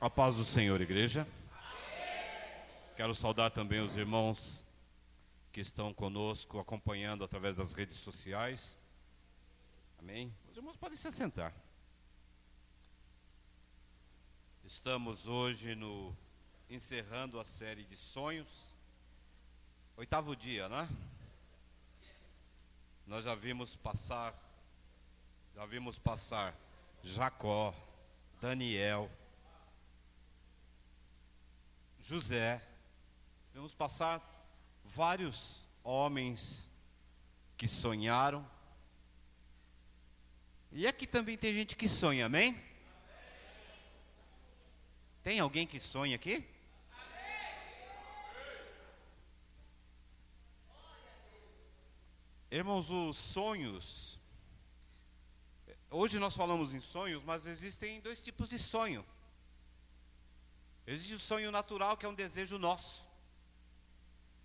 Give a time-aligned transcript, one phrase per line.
[0.00, 1.26] A paz do Senhor, igreja.
[2.96, 4.64] Quero saudar também os irmãos
[5.50, 8.78] que estão conosco, acompanhando através das redes sociais.
[9.98, 10.32] Amém?
[10.48, 11.52] Os irmãos podem se assentar.
[14.62, 16.16] Estamos hoje no
[16.70, 18.76] encerrando a série de sonhos.
[19.96, 20.88] Oitavo dia, né?
[23.04, 24.32] Nós já vimos passar
[25.56, 26.54] já vimos passar
[27.02, 27.74] Jacó,
[28.40, 29.10] Daniel,
[32.08, 32.66] José,
[33.52, 34.18] vamos passar
[34.82, 36.70] vários homens
[37.54, 38.50] que sonharam.
[40.72, 42.58] E aqui também tem gente que sonha, amém?
[45.22, 46.48] Tem alguém que sonha aqui?
[52.50, 54.18] Irmãos, os sonhos.
[55.90, 59.04] Hoje nós falamos em sonhos, mas existem dois tipos de sonho.
[60.90, 63.06] Existe o sonho natural, que é um desejo nosso,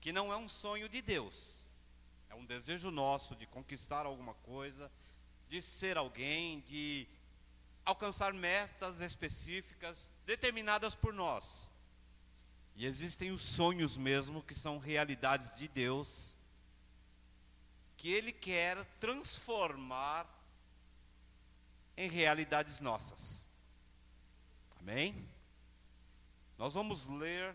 [0.01, 1.71] que não é um sonho de Deus,
[2.29, 4.91] é um desejo nosso de conquistar alguma coisa,
[5.47, 7.07] de ser alguém, de
[7.85, 11.71] alcançar metas específicas determinadas por nós.
[12.75, 16.35] E existem os sonhos mesmo, que são realidades de Deus,
[17.95, 20.27] que Ele quer transformar
[21.95, 23.47] em realidades nossas.
[24.81, 25.32] Amém?
[26.63, 27.53] Nós vamos ler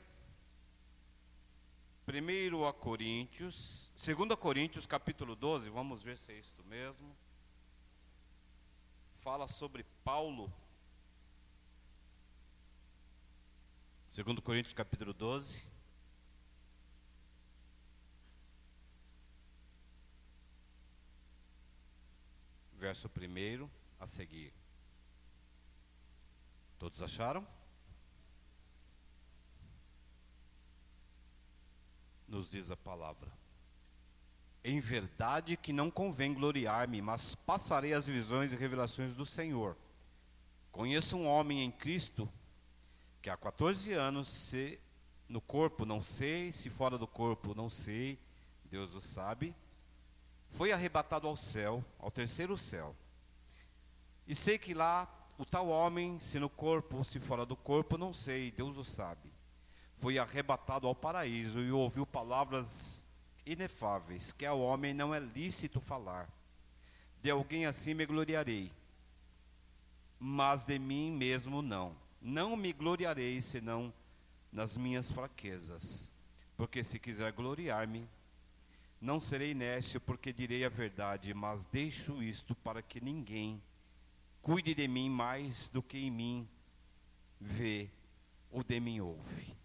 [2.05, 7.17] primeiro a Coríntios, 2 Coríntios capítulo 12, vamos ver se é isto mesmo.
[9.17, 10.53] Fala sobre Paulo.
[14.15, 15.67] 2 Coríntios capítulo 12.
[22.75, 24.53] Verso 1 a seguir.
[26.79, 27.58] Todos acharam?
[32.29, 33.33] Nos diz a palavra.
[34.63, 39.77] Em verdade que não convém gloriar-me, mas passarei as visões e revelações do Senhor.
[40.71, 42.29] Conheço um homem em Cristo
[43.23, 44.79] que há 14 anos, se
[45.29, 48.19] no corpo não sei, se fora do corpo não sei,
[48.65, 49.55] Deus o sabe,
[50.51, 52.95] foi arrebatado ao céu, ao terceiro céu.
[54.27, 55.09] E sei que lá
[55.39, 59.38] o tal homem, se no corpo, se fora do corpo, não sei, Deus o sabe
[59.99, 63.05] foi arrebatado ao paraíso e ouviu palavras
[63.45, 66.29] inefáveis, que ao homem não é lícito falar.
[67.21, 68.71] De alguém assim me gloriarei,
[70.19, 71.97] mas de mim mesmo não.
[72.21, 73.93] Não me gloriarei senão
[74.53, 76.13] nas minhas fraquezas,
[76.57, 78.09] porque se quiser gloriar-me,
[79.01, 83.61] não serei nécio, porque direi a verdade, mas deixo isto para que ninguém
[84.43, 86.49] cuide de mim mais do que em mim
[87.41, 87.89] vê
[88.51, 89.59] ou de mim ouve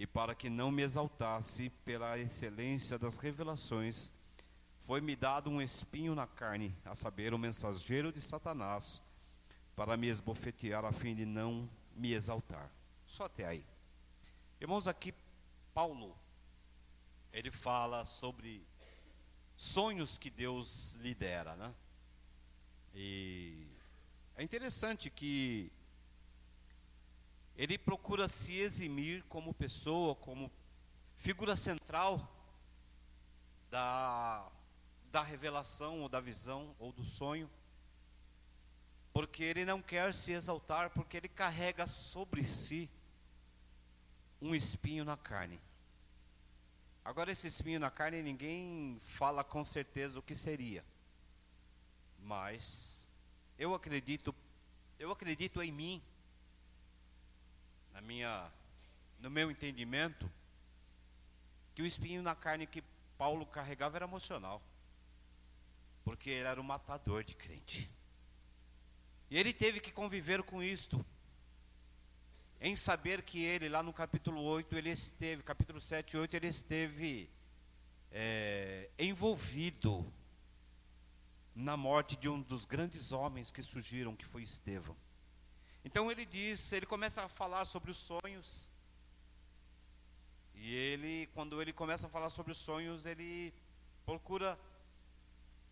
[0.00, 4.14] e para que não me exaltasse pela excelência das revelações,
[4.78, 9.02] foi-me dado um espinho na carne, a saber, o mensageiro de Satanás,
[9.76, 12.72] para me esbofetear a fim de não me exaltar.
[13.04, 13.62] Só até aí.
[14.58, 15.12] Irmãos, aqui
[15.74, 16.16] Paulo,
[17.30, 18.66] ele fala sobre
[19.54, 21.74] sonhos que Deus lidera, né?
[22.94, 23.66] E
[24.34, 25.70] é interessante que
[27.60, 30.50] ele procura se eximir como pessoa, como
[31.14, 32.26] figura central
[33.70, 34.50] da,
[35.12, 37.50] da revelação ou da visão ou do sonho,
[39.12, 42.88] porque ele não quer se exaltar, porque ele carrega sobre si
[44.40, 45.60] um espinho na carne.
[47.04, 50.82] Agora, esse espinho na carne, ninguém fala com certeza o que seria,
[52.20, 53.06] mas
[53.58, 54.34] eu acredito,
[54.98, 56.02] eu acredito em mim
[57.92, 58.50] na minha,
[59.18, 60.30] no meu entendimento,
[61.74, 62.82] que o espinho na carne que
[63.16, 64.62] Paulo carregava era emocional,
[66.04, 67.90] porque ele era um matador de crente.
[69.30, 71.04] E ele teve que conviver com isto,
[72.60, 76.48] em saber que ele, lá no capítulo 8, ele esteve, capítulo 7 e 8, ele
[76.48, 77.30] esteve
[78.10, 80.12] é, envolvido
[81.54, 84.96] na morte de um dos grandes homens que surgiram, que foi Estevão.
[85.84, 88.70] Então ele diz, ele começa a falar sobre os sonhos.
[90.54, 93.54] E ele, quando ele começa a falar sobre os sonhos, ele
[94.04, 94.58] procura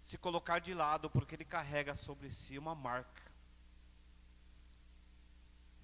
[0.00, 3.22] se colocar de lado, porque ele carrega sobre si uma marca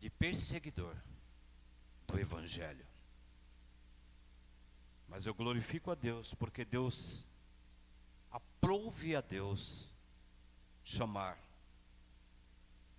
[0.00, 0.96] de perseguidor
[2.06, 2.86] do Evangelho.
[5.08, 7.28] Mas eu glorifico a Deus, porque Deus
[8.30, 9.94] aprove a Deus
[10.82, 11.38] chamar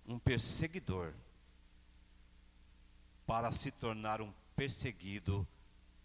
[0.06, 1.12] um perseguidor
[3.26, 5.46] para se tornar um perseguido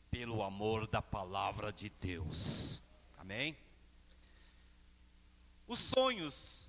[0.09, 2.81] pelo amor da palavra de Deus.
[3.17, 3.55] Amém?
[5.67, 6.67] Os sonhos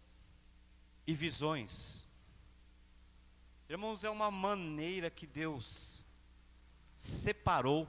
[1.07, 2.05] e visões.
[3.69, 6.05] Irmãos, é uma maneira que Deus
[6.95, 7.89] separou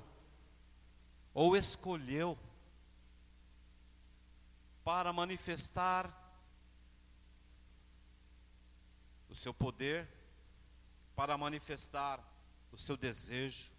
[1.34, 2.38] ou escolheu
[4.84, 6.22] para manifestar
[9.33, 10.07] o seu poder,
[11.15, 12.24] para manifestar
[12.71, 13.71] o seu desejo,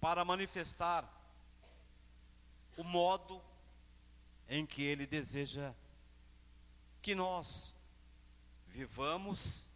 [0.00, 1.04] para manifestar
[2.76, 3.42] o modo
[4.48, 5.74] em que ele deseja
[7.02, 7.74] que nós
[8.68, 9.66] vivamos,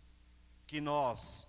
[0.68, 1.48] que nós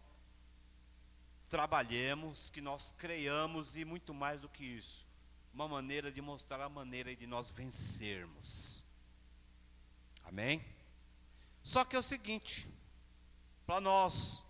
[1.47, 5.05] trabalhemos, que nós creiamos e muito mais do que isso,
[5.53, 8.83] uma maneira de mostrar a maneira de nós vencermos.
[10.23, 10.65] Amém?
[11.63, 12.67] Só que é o seguinte,
[13.65, 14.43] para nós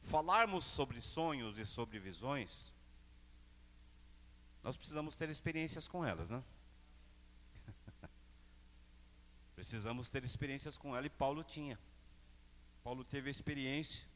[0.00, 2.72] falarmos sobre sonhos e sobre visões,
[4.62, 6.42] nós precisamos ter experiências com elas, né?
[9.54, 11.78] precisamos ter experiências com ela e Paulo tinha.
[12.82, 14.06] Paulo teve a experiência.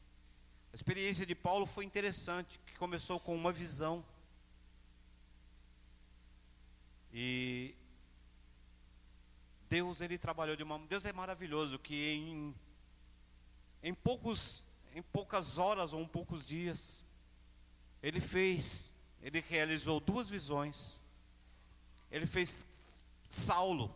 [0.71, 4.03] A experiência de Paulo foi interessante, que começou com uma visão.
[7.13, 7.75] E
[9.67, 12.55] Deus ele trabalhou de uma Deus é maravilhoso que em
[13.83, 14.63] em poucos
[14.93, 17.03] em poucas horas ou em poucos dias
[18.01, 21.01] ele fez, ele realizou duas visões.
[22.09, 22.65] Ele fez
[23.25, 23.95] Saulo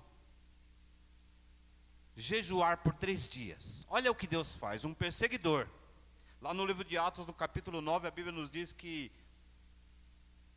[2.16, 3.86] jejuar por três dias.
[3.90, 5.68] Olha o que Deus faz, um perseguidor.
[6.42, 9.12] Lá no livro de Atos, no capítulo 9, a Bíblia nos diz que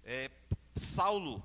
[0.04, 0.30] é,
[0.76, 1.42] Saulo,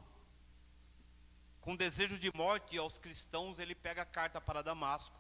[1.62, 5.18] com desejo de morte aos cristãos, ele pega a carta para Damasco.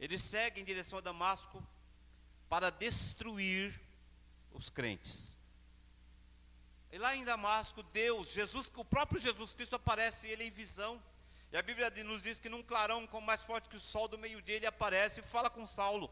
[0.00, 1.62] Ele segue em direção a Damasco
[2.48, 3.80] para destruir
[4.52, 5.36] os crentes.
[6.92, 11.02] E lá em Damasco, Deus, Jesus, o próprio Jesus Cristo aparece ele em visão.
[11.52, 14.18] E a Bíblia nos diz que num clarão como mais forte que o sol do
[14.18, 16.10] meio-dia ele aparece e fala com Saulo.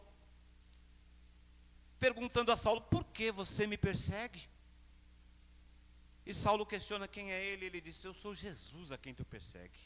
[1.99, 4.49] Perguntando a Saulo: "Por que você me persegue?"
[6.27, 9.81] E Saulo questiona quem é ele, ele disse: "Eu sou Jesus a quem tu persegue."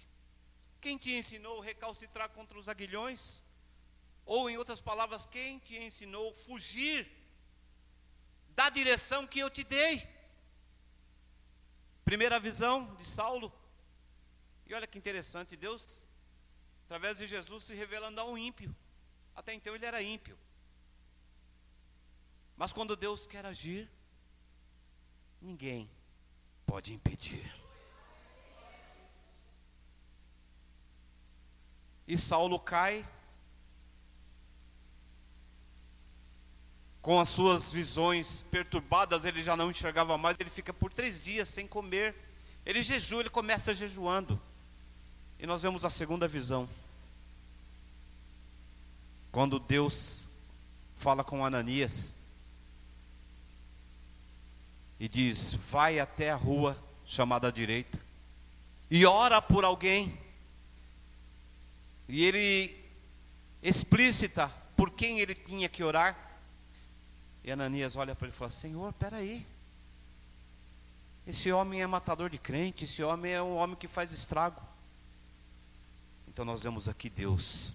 [0.80, 3.42] Quem te ensinou a recalcitrar contra os aguilhões?
[4.28, 7.10] Ou em outras palavras, quem te ensinou fugir
[8.54, 10.06] da direção que eu te dei?
[12.04, 13.50] Primeira visão de Saulo,
[14.66, 16.06] e olha que interessante, Deus,
[16.84, 18.76] através de Jesus, se revelando ao ímpio.
[19.34, 20.38] Até então ele era ímpio.
[22.54, 23.90] Mas quando Deus quer agir,
[25.40, 25.90] ninguém
[26.66, 27.50] pode impedir.
[32.06, 33.08] E Saulo cai
[37.00, 41.48] com as suas visões perturbadas, ele já não enxergava mais, ele fica por três dias
[41.48, 42.14] sem comer.
[42.66, 44.40] Ele jejua, ele começa jejuando.
[45.38, 46.68] E nós vemos a segunda visão.
[49.30, 50.28] Quando Deus
[50.96, 52.14] fala com Ananias
[54.98, 57.98] e diz: Vai até a rua chamada direita
[58.90, 60.18] e ora por alguém.
[62.08, 62.76] E ele
[63.62, 66.27] explícita por quem ele tinha que orar.
[67.44, 69.46] E Ananias olha para ele e fala: Senhor, peraí.
[71.26, 74.62] Esse homem é matador de crente, esse homem é um homem que faz estrago.
[76.26, 77.74] Então nós vemos aqui Deus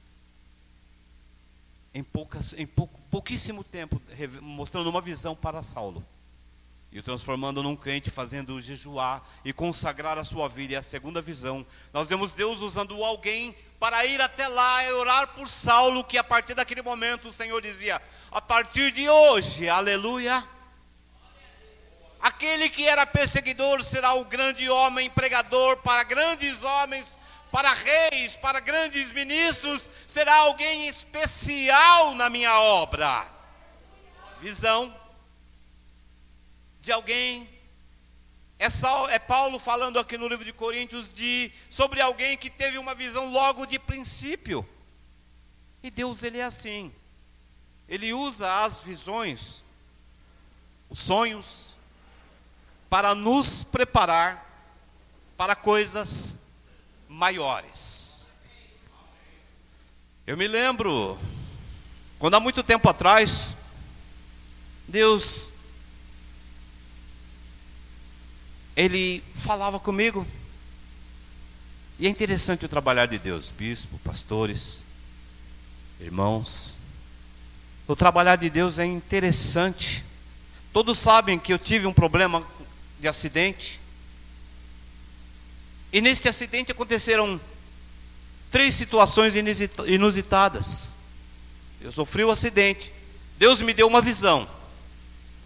[1.93, 4.01] em, poucas, em pouco, pouquíssimo tempo
[4.41, 6.03] mostrando uma visão para Saulo
[6.91, 10.73] e o transformando num crente, fazendo jejuar e consagrar a sua vida.
[10.73, 15.27] E a segunda visão, nós vemos Deus usando alguém para ir até lá e orar
[15.33, 17.99] por Saulo, que a partir daquele momento o Senhor dizia:
[18.33, 20.43] a partir de hoje, aleluia.
[22.19, 27.17] Aquele que era perseguidor será o grande homem pregador para grandes homens
[27.51, 33.27] para reis, para grandes ministros, será alguém especial na minha obra.
[34.41, 34.91] Visão
[36.81, 37.47] de alguém.
[38.57, 38.65] É,
[39.11, 43.31] é Paulo falando aqui no livro de Coríntios de sobre alguém que teve uma visão
[43.31, 44.67] logo de princípio.
[45.83, 46.91] E Deus ele é assim.
[47.93, 49.63] Ele usa as visões,
[50.89, 51.75] os sonhos
[52.89, 54.43] para nos preparar
[55.37, 56.39] para coisas
[57.07, 58.27] maiores.
[60.25, 61.19] Eu me lembro,
[62.17, 63.57] quando há muito tempo atrás,
[64.87, 65.51] Deus,
[68.75, 70.25] Ele falava comigo,
[71.99, 74.83] e é interessante o trabalhar de Deus, bispo, pastores,
[75.99, 76.81] irmãos.
[77.87, 80.03] O trabalhar de Deus é interessante.
[80.71, 82.45] Todos sabem que eu tive um problema
[82.99, 83.79] de acidente.
[85.91, 87.39] E neste acidente aconteceram
[88.49, 89.33] três situações
[89.85, 90.93] inusitadas.
[91.81, 92.91] Eu sofri o um acidente.
[93.37, 94.47] Deus me deu uma visão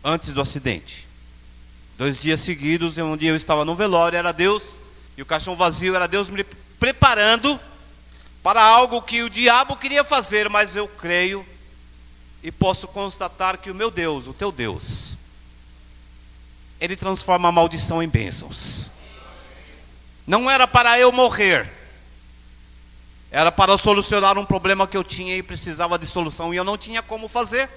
[0.03, 1.07] antes do acidente.
[1.97, 4.79] Dois dias seguidos, um dia eu estava no velório, era Deus,
[5.17, 6.43] e o caixão vazio era Deus me
[6.79, 7.59] preparando
[8.43, 11.43] para algo que o diabo queria fazer, mas eu creio
[12.47, 15.17] e posso constatar que o meu Deus, o teu Deus,
[16.79, 18.91] ele transforma a maldição em bênçãos.
[20.25, 21.69] Não era para eu morrer,
[23.29, 26.77] era para solucionar um problema que eu tinha e precisava de solução e eu não
[26.77, 27.69] tinha como fazer.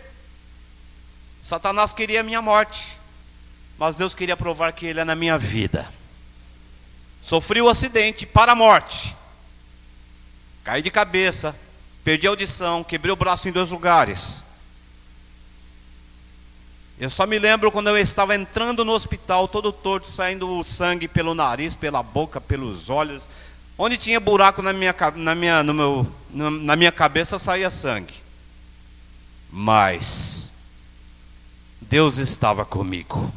[1.42, 3.00] Satanás queria a minha morte
[3.80, 5.90] mas Deus queria provar que Ele é na minha vida.
[7.22, 9.16] Sofri o um acidente para a morte,
[10.62, 11.58] caí de cabeça,
[12.04, 14.50] perdi a audição, quebrei o braço em dois lugares.
[17.00, 21.35] Eu só me lembro quando eu estava entrando no hospital, todo torto, saindo sangue pelo
[21.35, 23.26] nariz, pela boca, pelos olhos.
[23.78, 28.12] Onde tinha buraco na minha, na minha, no meu, na minha cabeça saía sangue.
[29.50, 30.52] Mas
[31.80, 33.33] Deus estava comigo.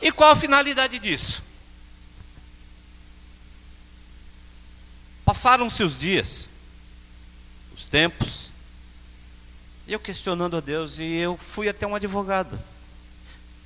[0.00, 1.42] E qual a finalidade disso?
[5.26, 6.48] Passaram-se os dias,
[7.76, 8.43] os tempos,
[9.86, 12.58] e eu questionando a Deus, e eu fui até um advogado.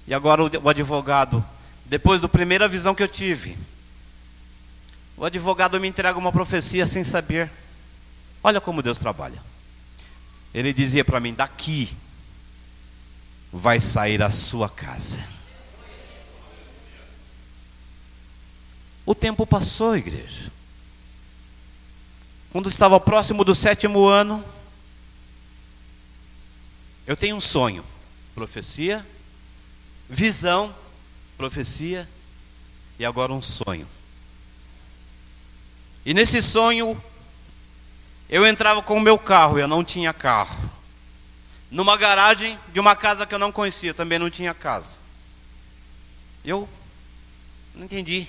[0.07, 1.45] E agora o advogado,
[1.85, 3.57] depois da primeira visão que eu tive,
[5.17, 7.51] o advogado me entrega uma profecia sem saber.
[8.43, 9.43] Olha como Deus trabalha.
[10.55, 11.95] Ele dizia para mim: daqui
[13.53, 15.19] vai sair a sua casa.
[19.05, 20.53] O tempo passou, igreja.
[22.51, 24.45] Quando estava próximo do sétimo ano,
[27.09, 27.83] eu tenho um sonho,
[28.35, 29.05] profecia,
[30.11, 30.75] visão,
[31.39, 32.07] profecia
[32.99, 33.89] e agora um sonho.
[36.05, 37.03] E nesse sonho,
[38.29, 40.71] eu entrava com o meu carro, eu não tinha carro.
[41.71, 44.99] Numa garagem de uma casa que eu não conhecia, também não tinha casa.
[46.45, 46.69] Eu
[47.75, 48.29] não entendi.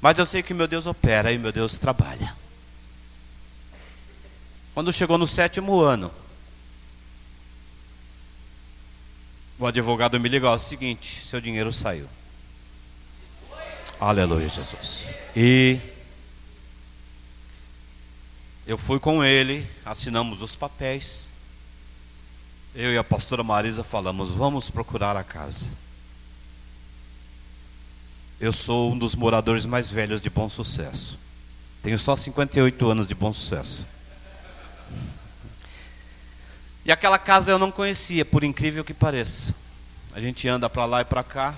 [0.00, 2.36] Mas eu sei que meu Deus opera e meu Deus trabalha.
[4.74, 6.08] Quando chegou no sétimo ano,
[9.58, 12.06] o advogado me ligou: é o seguinte, seu dinheiro saiu.
[14.00, 15.14] Aleluia, Jesus.
[15.34, 15.80] E
[18.66, 21.32] eu fui com ele, assinamos os papéis.
[22.74, 25.70] Eu e a pastora Marisa falamos: vamos procurar a casa.
[28.40, 31.18] Eu sou um dos moradores mais velhos de Bom Sucesso.
[31.82, 33.97] Tenho só 58 anos de Bom Sucesso.
[36.88, 39.54] E aquela casa eu não conhecia, por incrível que pareça.
[40.14, 41.54] A gente anda para lá e para cá.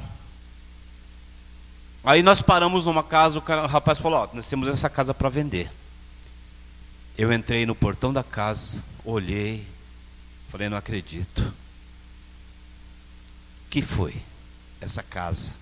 [2.02, 5.70] Aí nós paramos numa casa, o rapaz falou: Ó, nós temos essa casa para vender.
[7.16, 9.64] Eu entrei no portão da casa, olhei,
[10.48, 11.54] falei: Não acredito.
[13.70, 14.16] que foi
[14.80, 15.54] essa casa?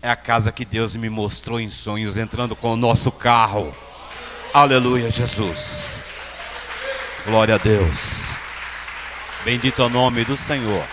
[0.00, 3.74] É a casa que Deus me mostrou em sonhos, entrando com o nosso carro.
[4.52, 6.04] Aleluia, Jesus.
[7.26, 8.43] Glória a Deus.
[9.44, 10.86] Bendito é o nome do Senhor.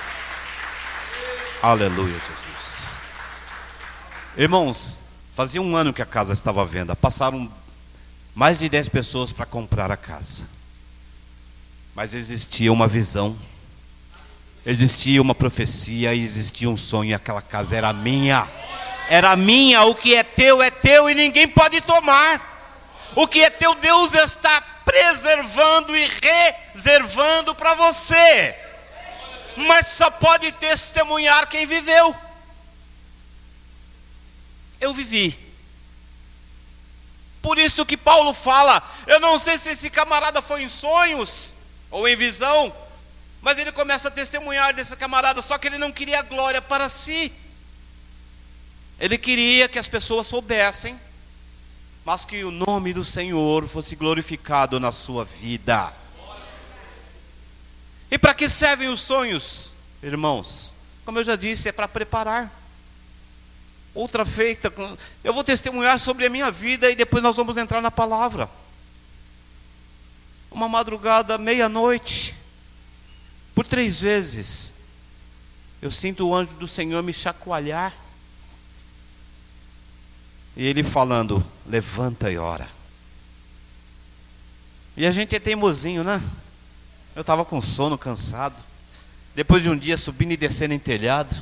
[1.61, 2.95] Aleluia, Jesus.
[4.37, 4.99] Irmãos,
[5.33, 6.95] fazia um ano que a casa estava à venda.
[6.95, 7.51] Passaram
[8.35, 10.47] mais de dez pessoas para comprar a casa.
[11.95, 13.37] Mas existia uma visão,
[14.65, 18.47] existia uma profecia, existia um sonho, e aquela casa era minha
[19.11, 22.39] era minha, o que é teu é teu e ninguém pode tomar.
[23.13, 26.05] O que é teu, Deus está preservando e
[26.75, 28.55] reservando para você.
[29.55, 32.15] Mas só pode testemunhar quem viveu.
[34.81, 35.37] Eu vivi.
[37.41, 41.55] Por isso que Paulo fala, eu não sei se esse camarada foi em sonhos
[41.89, 42.75] ou em visão,
[43.41, 47.33] mas ele começa a testemunhar desse camarada, só que ele não queria glória para si.
[48.99, 50.99] Ele queria que as pessoas soubessem,
[52.03, 55.93] mas que o nome do Senhor fosse glorificado na sua vida.
[58.09, 60.75] E para que servem os sonhos, irmãos?
[61.05, 62.51] Como eu já disse, é para preparar.
[63.93, 64.73] Outra feita,
[65.23, 68.49] eu vou testemunhar sobre a minha vida e depois nós vamos entrar na palavra.
[70.49, 72.35] Uma madrugada, meia-noite,
[73.53, 74.73] por três vezes,
[75.81, 77.93] eu sinto o anjo do Senhor me chacoalhar.
[80.55, 82.67] E ele falando: levanta e ora.
[84.95, 86.21] E a gente é teimosinho, né?
[87.15, 88.61] Eu estava com sono, cansado.
[89.33, 91.41] depois de um dia subindo e descendo em telhado,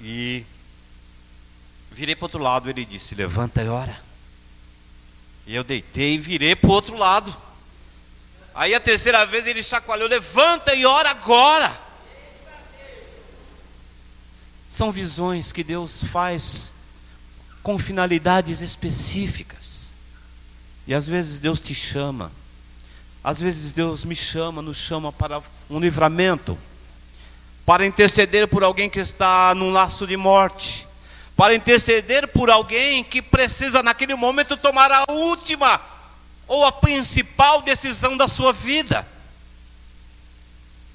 [0.00, 0.44] e
[1.90, 4.08] virei para o outro lado, ele disse: Levanta e ora.
[5.46, 7.34] E eu deitei e virei para o outro lado.
[8.54, 11.88] Aí a terceira vez ele chacoalhou: Levanta e ora agora.
[14.70, 16.77] São visões que Deus faz
[17.68, 19.92] com finalidades específicas.
[20.86, 22.32] E às vezes Deus te chama.
[23.22, 26.58] Às vezes Deus me chama, nos chama para um livramento,
[27.66, 30.86] para interceder por alguém que está num laço de morte,
[31.36, 35.78] para interceder por alguém que precisa naquele momento tomar a última
[36.46, 39.06] ou a principal decisão da sua vida.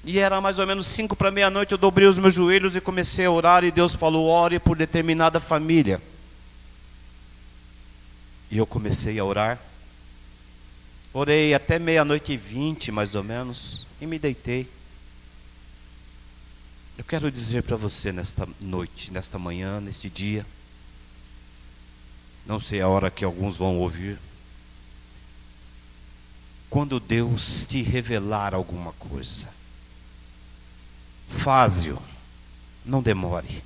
[0.04, 3.26] E era mais ou menos cinco para meia-noite, eu dobrei os meus joelhos e comecei
[3.26, 6.02] a orar, e Deus falou: ore por determinada família.
[8.54, 9.58] E eu comecei a orar.
[11.12, 14.70] Orei até meia-noite e vinte, mais ou menos, e me deitei.
[16.96, 20.46] Eu quero dizer para você nesta noite, nesta manhã, neste dia,
[22.46, 24.20] não sei a hora que alguns vão ouvir,
[26.70, 29.48] quando Deus te revelar alguma coisa,
[31.28, 32.00] Faze-o,
[32.84, 33.64] não demore.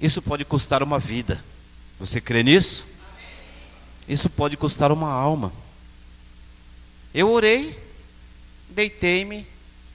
[0.00, 1.42] Isso pode custar uma vida.
[1.98, 2.89] Você crê nisso?
[4.10, 5.52] Isso pode custar uma alma.
[7.14, 7.78] Eu orei,
[8.68, 9.46] deitei-me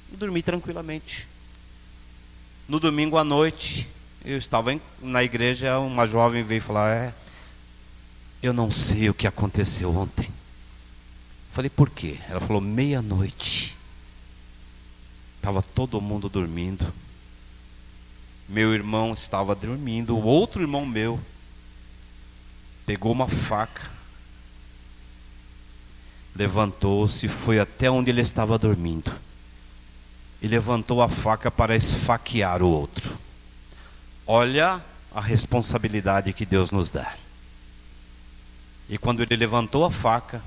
[0.09, 1.27] e dormi tranquilamente.
[2.65, 3.89] No domingo à noite,
[4.23, 7.13] eu estava na igreja, uma jovem veio falar: É,
[8.41, 10.31] eu não sei o que aconteceu ontem.
[11.51, 12.17] Falei, por quê?
[12.29, 13.75] Ela falou: meia-noite.
[15.35, 16.93] Estava todo mundo dormindo.
[18.47, 20.15] Meu irmão estava dormindo.
[20.15, 21.19] O outro irmão meu
[22.85, 23.94] pegou uma faca,
[26.35, 29.11] levantou-se, foi até onde ele estava dormindo.
[30.41, 33.17] E levantou a faca para esfaquear o outro.
[34.27, 37.15] Olha a responsabilidade que Deus nos dá.
[38.89, 40.43] E quando ele levantou a faca,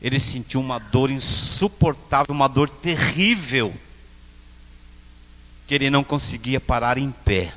[0.00, 3.72] ele sentiu uma dor insuportável, uma dor terrível,
[5.66, 7.54] que ele não conseguia parar em pé.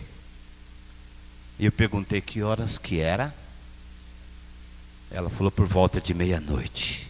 [1.58, 3.34] E eu perguntei que horas que era.
[5.16, 7.10] Ela falou por volta de meia-noite.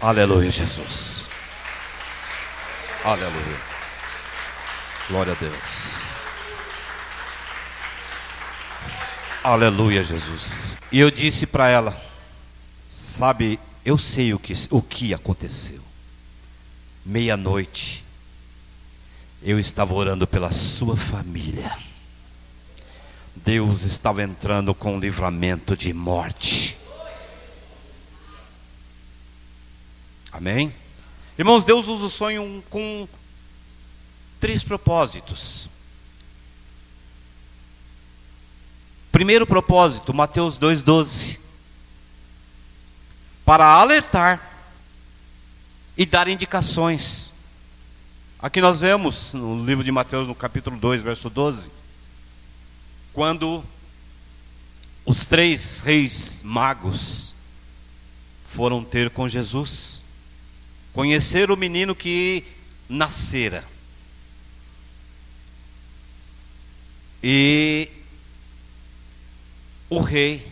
[0.00, 1.26] Aleluia, Jesus.
[3.04, 3.60] Aleluia.
[5.06, 6.14] Glória a Deus.
[9.44, 10.78] Aleluia, Jesus.
[10.90, 12.02] E eu disse para ela:
[12.88, 15.82] Sabe, eu sei o que, o que aconteceu.
[17.04, 18.06] Meia-noite,
[19.42, 21.70] eu estava orando pela sua família.
[23.36, 26.59] Deus estava entrando com um livramento de morte.
[30.32, 30.74] Amém?
[31.38, 33.08] Irmãos, Deus usa o sonho com
[34.38, 35.68] três propósitos.
[39.10, 41.40] Primeiro propósito, Mateus 2,12
[43.50, 44.48] para alertar
[45.96, 47.34] e dar indicações.
[48.38, 51.72] Aqui nós vemos no livro de Mateus, no capítulo 2, verso 12,
[53.12, 53.64] quando
[55.04, 57.34] os três reis magos
[58.44, 60.02] foram ter com Jesus,
[60.92, 62.44] conhecer o menino que
[62.88, 63.64] nascera.
[67.22, 67.88] E
[69.88, 70.50] o rei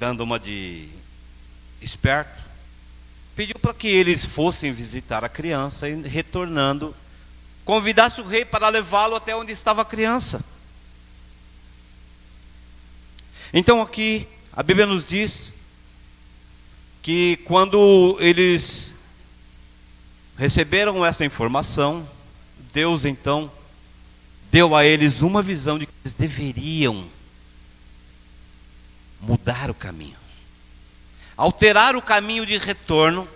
[0.00, 0.88] dando uma de
[1.82, 2.42] esperto,
[3.36, 6.96] pediu para que eles fossem visitar a criança e retornando,
[7.66, 10.42] convidasse o rei para levá-lo até onde estava a criança.
[13.52, 15.52] Então aqui a Bíblia nos diz
[17.02, 18.98] que quando eles
[20.36, 22.08] receberam essa informação,
[22.72, 23.50] Deus então
[24.50, 27.08] deu a eles uma visão de que eles deveriam
[29.20, 30.16] mudar o caminho,
[31.36, 33.28] alterar o caminho de retorno,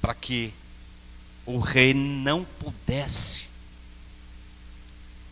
[0.00, 0.52] para que
[1.46, 3.48] o rei não pudesse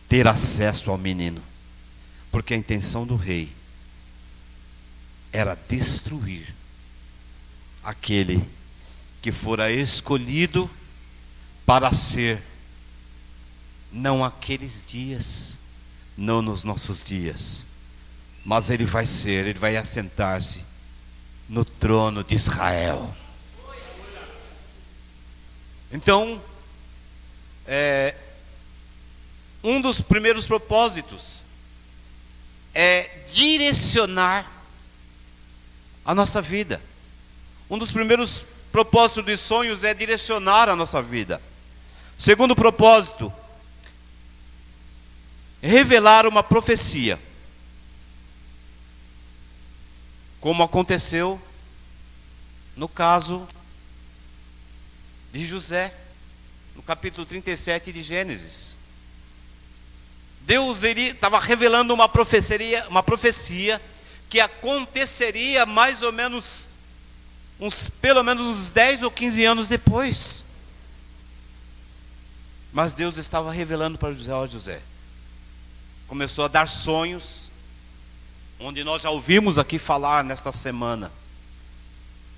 [0.07, 1.41] ter acesso ao menino,
[2.31, 3.51] porque a intenção do rei
[5.31, 6.53] era destruir
[7.83, 8.43] aquele
[9.21, 10.69] que fora escolhido
[11.65, 12.41] para ser,
[13.91, 15.59] não aqueles dias,
[16.17, 17.73] não nos nossos dias
[18.43, 20.65] mas ele vai ser, ele vai assentar-se
[21.47, 23.15] no trono de Israel.
[25.91, 26.41] Então,
[27.65, 28.15] é,
[29.63, 31.43] um dos primeiros propósitos
[32.73, 34.51] é direcionar
[36.03, 36.81] a nossa vida.
[37.73, 41.41] Um dos primeiros propósitos de sonhos é direcionar a nossa vida.
[42.19, 43.33] Segundo propósito,
[45.59, 47.19] revelar uma profecia.
[50.39, 51.41] Como aconteceu
[52.75, 53.47] no caso
[55.31, 55.91] de José,
[56.75, 58.77] no capítulo 37 de Gênesis.
[60.41, 63.81] Deus estava revelando uma profecia, uma profecia
[64.29, 66.69] que aconteceria mais ou menos
[67.63, 70.43] uns pelo menos uns 10 ou 15 anos depois.
[72.73, 74.81] Mas Deus estava revelando para José, ó José.
[76.05, 77.49] Começou a dar sonhos,
[78.59, 81.09] onde nós já ouvimos aqui falar nesta semana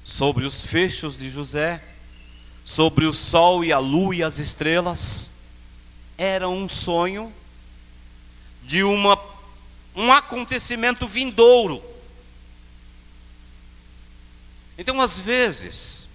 [0.04, 1.84] sobre os fechos de José,
[2.64, 5.38] sobre o sol e a lua e as estrelas.
[6.20, 7.34] Era um sonho
[8.62, 9.20] de uma,
[9.96, 11.95] um acontecimento vindouro.
[14.78, 16.08] Então, às vezes,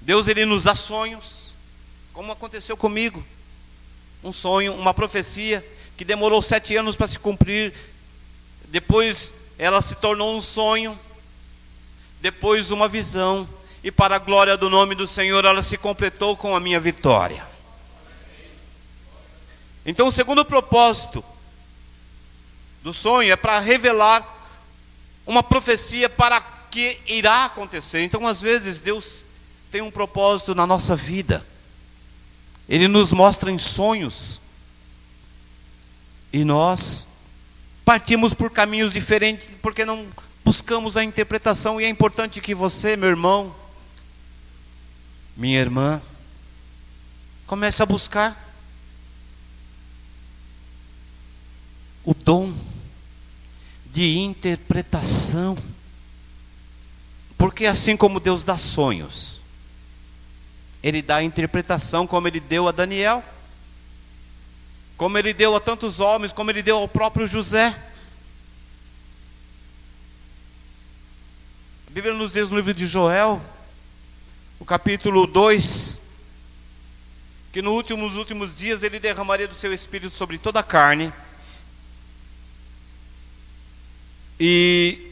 [0.00, 1.54] Deus ele nos dá sonhos,
[2.12, 3.24] como aconteceu comigo.
[4.22, 7.72] Um sonho, uma profecia que demorou sete anos para se cumprir.
[8.66, 10.98] Depois ela se tornou um sonho,
[12.20, 13.48] depois uma visão,
[13.82, 17.46] e para a glória do nome do Senhor ela se completou com a minha vitória.
[19.84, 21.24] Então, o segundo propósito
[22.82, 24.26] do sonho é para revelar
[25.26, 28.02] uma profecia para que irá acontecer.
[28.02, 29.26] Então, às vezes, Deus
[29.70, 31.44] tem um propósito na nossa vida.
[32.68, 34.42] Ele nos mostra em sonhos.
[36.32, 37.08] E nós
[37.84, 40.06] partimos por caminhos diferentes porque não
[40.44, 41.80] buscamos a interpretação.
[41.80, 43.54] E é importante que você, meu irmão,
[45.36, 46.00] minha irmã,
[47.46, 48.48] comece a buscar
[52.04, 52.52] o dom
[53.86, 55.58] de interpretação.
[57.40, 59.40] Porque assim como Deus dá sonhos,
[60.82, 63.24] Ele dá a interpretação como Ele deu a Daniel,
[64.94, 67.68] como Ele deu a tantos homens, como Ele deu ao próprio José.
[71.88, 73.42] A Bíblia nos diz no livro de Joel,
[74.58, 75.98] o capítulo 2,
[77.54, 81.10] que no último, nos últimos dias Ele derramaria do seu espírito sobre toda a carne
[84.38, 85.09] E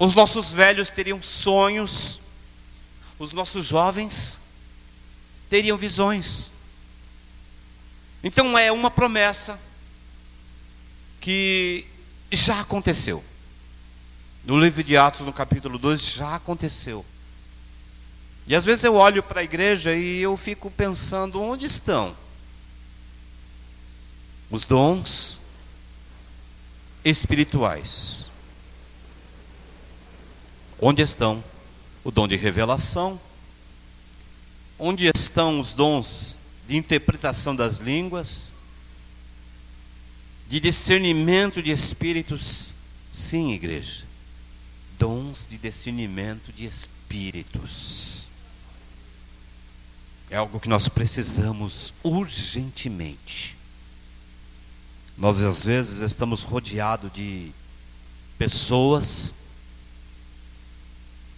[0.00, 2.20] os nossos velhos teriam sonhos,
[3.18, 4.40] os nossos jovens
[5.50, 6.54] teriam visões.
[8.24, 9.60] Então é uma promessa
[11.20, 11.86] que
[12.32, 13.22] já aconteceu.
[14.42, 17.04] No livro de Atos, no capítulo 2, já aconteceu.
[18.46, 22.16] E às vezes eu olho para a igreja e eu fico pensando: onde estão
[24.50, 25.40] os dons
[27.04, 28.29] espirituais?
[30.80, 31.44] Onde estão
[32.02, 33.20] o dom de revelação?
[34.78, 38.54] Onde estão os dons de interpretação das línguas?
[40.48, 42.74] De discernimento de espíritos?
[43.12, 44.04] Sim, igreja.
[44.98, 48.28] Dons de discernimento de espíritos.
[50.30, 53.56] É algo que nós precisamos urgentemente.
[55.18, 57.52] Nós às vezes estamos rodeados de
[58.38, 59.39] pessoas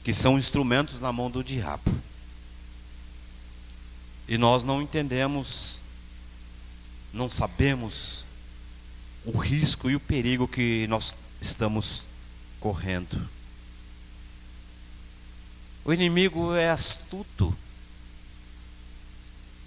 [0.03, 1.93] que são instrumentos na mão do diabo.
[4.27, 5.83] E nós não entendemos,
[7.13, 8.25] não sabemos
[9.25, 12.07] o risco e o perigo que nós estamos
[12.59, 13.29] correndo.
[15.85, 17.55] O inimigo é astuto.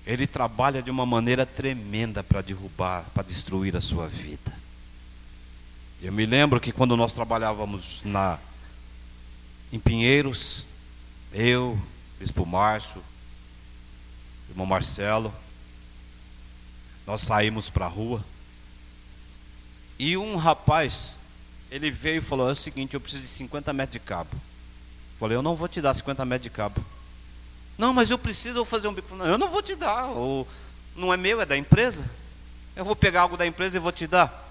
[0.06, 4.54] Ele trabalha de uma maneira tremenda para derrubar, para destruir a sua vida.
[6.02, 8.40] Eu me lembro que quando nós trabalhávamos na
[9.72, 10.66] em Pinheiros,
[11.34, 11.80] eu,
[12.20, 13.04] Bispo Márcio,
[14.50, 15.34] irmão Marcelo,
[17.06, 18.24] nós saímos para a rua.
[19.98, 21.20] E um rapaz,
[21.70, 24.36] ele veio e falou: é o seguinte, eu preciso de 50 metros de cabo.
[25.20, 26.84] Falei, eu não vou te dar 50 metros de cabo.
[27.78, 29.16] Não, mas eu preciso fazer um bico.
[29.16, 30.08] Não, eu não vou te dar.
[30.08, 30.48] Ou,
[30.96, 32.10] não é meu, é da empresa.
[32.76, 34.44] Eu vou pegar algo da empresa e vou te dar.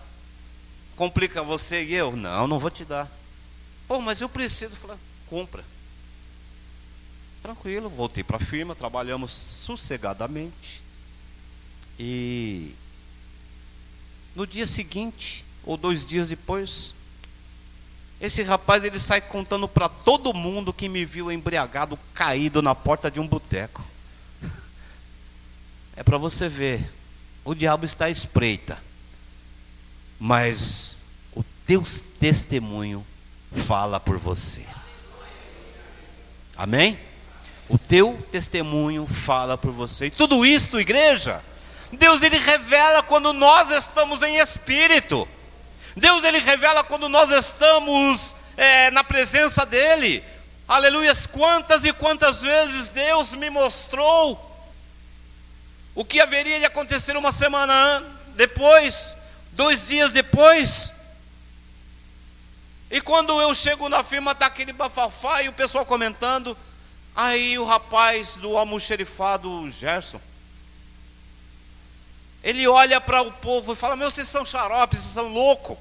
[0.97, 2.15] Complica você e eu?
[2.15, 3.11] Não, não vou te dar.
[3.87, 4.77] Pô, mas eu preciso.
[4.77, 5.65] Falei, compra.
[7.43, 10.83] Tranquilo, voltei para a firma, trabalhamos sossegadamente.
[11.99, 12.75] E
[14.35, 16.95] no dia seguinte, ou dois dias depois,
[18.21, 23.11] esse rapaz ele sai contando para todo mundo que me viu embriagado, caído na porta
[23.11, 23.85] de um boteco.
[25.97, 26.91] É para você ver,
[27.45, 28.83] o diabo está à espreita,
[30.19, 30.97] mas
[31.35, 31.85] o teu
[32.19, 33.07] testemunho
[33.55, 34.65] fala por você.
[36.57, 36.99] Amém?
[37.69, 40.07] O teu testemunho fala por você.
[40.07, 41.43] E tudo isto, igreja,
[41.93, 45.27] Deus ele revela quando nós estamos em espírito.
[45.97, 50.23] Deus ele revela quando nós estamos é, na presença dele.
[50.67, 54.51] Aleluias, quantas e quantas vezes Deus me mostrou
[55.95, 57.75] o que haveria de acontecer uma semana
[58.35, 59.17] depois,
[59.53, 60.93] dois dias depois.
[62.91, 66.57] E quando eu chego na firma, está aquele bafafá e o pessoal comentando.
[67.17, 70.21] Aí o rapaz do almoxerifado Gerson,
[72.43, 75.79] ele olha para o povo e fala: Meu, vocês são xaropes, vocês são loucos.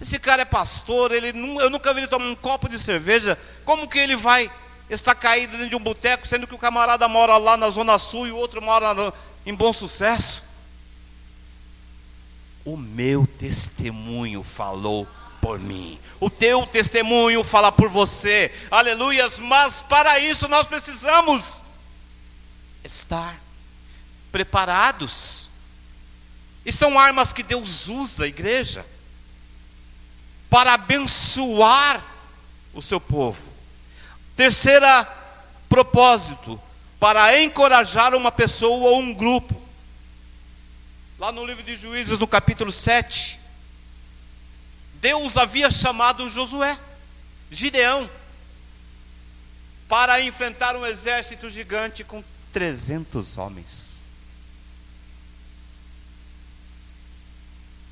[0.00, 1.28] Esse cara é pastor, ele,
[1.60, 3.38] eu nunca vi ele tomar um copo de cerveja.
[3.64, 4.50] Como que ele vai
[4.88, 8.26] estar caído dentro de um boteco, sendo que o camarada mora lá na Zona Sul
[8.26, 9.12] e o outro mora
[9.44, 10.44] em Bom Sucesso?
[12.64, 15.06] O meu testemunho falou
[15.40, 15.98] por mim.
[16.18, 18.52] O teu testemunho fala por você.
[18.70, 19.38] Aleluias.
[19.38, 21.62] Mas para isso nós precisamos
[22.84, 23.40] estar
[24.30, 25.50] preparados.
[26.64, 28.84] E são armas que Deus usa, igreja,
[30.48, 32.04] para abençoar
[32.74, 33.48] o seu povo.
[34.36, 35.04] Terceira
[35.68, 36.60] propósito,
[36.98, 39.60] para encorajar uma pessoa ou um grupo.
[41.18, 43.39] Lá no livro de Juízes, no capítulo 7,
[45.00, 46.78] Deus havia chamado Josué,
[47.50, 48.08] Gideão,
[49.88, 54.00] para enfrentar um exército gigante com 300 homens.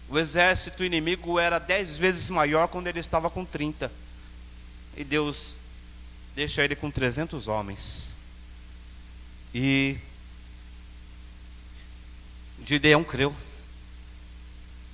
[0.09, 3.93] O exército inimigo era dez vezes maior quando ele estava com 30.
[4.97, 5.57] E Deus
[6.35, 8.17] deixa ele com 300 homens.
[9.55, 9.99] E
[12.65, 13.35] Gideão creu.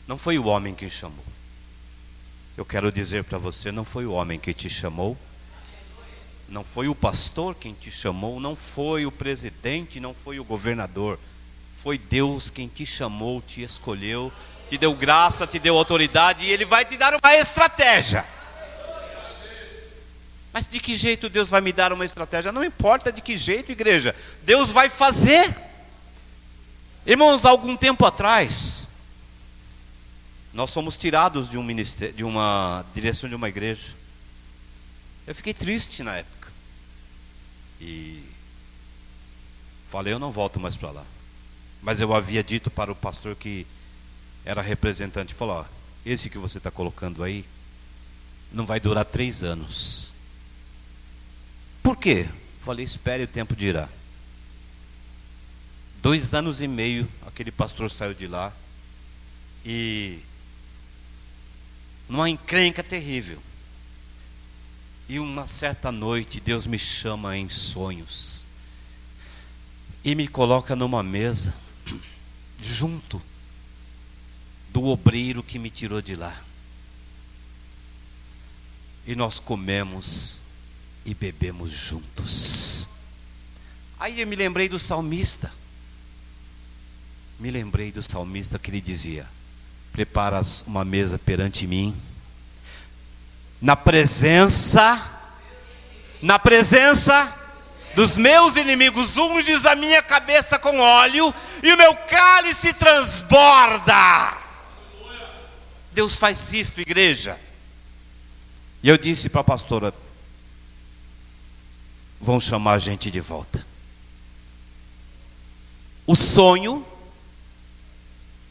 [0.06, 1.33] Não foi o homem quem chamou.
[2.56, 5.16] Eu quero dizer para você: não foi o homem que te chamou,
[6.48, 11.18] não foi o pastor quem te chamou, não foi o presidente, não foi o governador,
[11.76, 14.32] foi Deus quem te chamou, te escolheu,
[14.68, 18.24] te deu graça, te deu autoridade e Ele vai te dar uma estratégia.
[20.52, 22.52] Mas de que jeito Deus vai me dar uma estratégia?
[22.52, 24.14] Não importa de que jeito, igreja,
[24.44, 25.52] Deus vai fazer.
[27.04, 28.83] Irmãos, algum tempo atrás,
[30.54, 33.92] nós fomos tirados de um ministério, de uma direção de uma igreja.
[35.26, 36.52] Eu fiquei triste na época.
[37.80, 38.22] E
[39.88, 41.04] falei, eu não volto mais para lá.
[41.82, 43.66] Mas eu havia dito para o pastor que
[44.44, 45.64] era representante, falou, ó,
[46.06, 47.44] esse que você está colocando aí
[48.52, 50.14] não vai durar três anos.
[51.82, 52.28] Por quê?
[52.62, 53.88] Falei, espere o tempo dirá.
[56.00, 58.52] Dois anos e meio, aquele pastor saiu de lá
[59.64, 60.20] e
[62.08, 63.42] numa encrenca terrível.
[65.08, 68.46] E uma certa noite Deus me chama em sonhos
[70.04, 71.54] e me coloca numa mesa
[72.60, 73.20] junto
[74.70, 76.36] do obreiro que me tirou de lá.
[79.06, 80.42] E nós comemos
[81.04, 82.88] e bebemos juntos.
[83.98, 85.52] Aí eu me lembrei do salmista.
[87.38, 89.28] Me lembrei do salmista que ele dizia:
[89.94, 91.96] preparas uma mesa perante mim,
[93.62, 95.00] na presença,
[96.20, 97.32] na presença
[97.94, 104.36] dos meus inimigos, unges a minha cabeça com óleo e o meu cálice transborda.
[105.92, 107.38] Deus faz isto, igreja.
[108.82, 109.94] E eu disse para a pastora:
[112.20, 113.64] vão chamar a gente de volta.
[116.04, 116.84] O sonho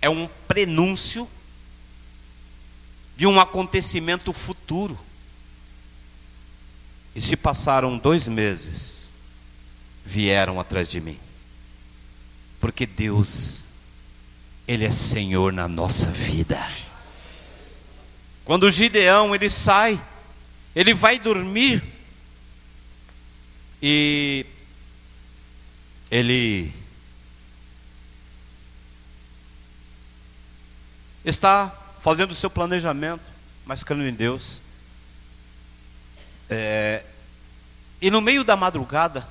[0.04, 1.26] é um prenúncio
[3.16, 5.00] de um acontecimento futuro.
[7.16, 9.14] E se passaram dois meses,
[10.04, 11.18] vieram atrás de mim.
[12.60, 13.68] Porque Deus,
[14.68, 16.60] Ele é Senhor na nossa vida.
[18.44, 19.98] Quando Gideão ele sai,
[20.76, 21.82] ele vai dormir
[23.82, 24.46] e
[26.12, 26.74] ele
[31.24, 33.24] está fazendo o seu planejamento,
[33.66, 34.62] mas crendo em Deus.
[36.50, 37.04] É,
[38.02, 39.28] e no meio da madrugada,